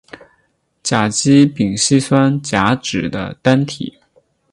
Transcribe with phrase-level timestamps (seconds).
[0.81, 3.99] 甲基丙烯酸甲酯的单体。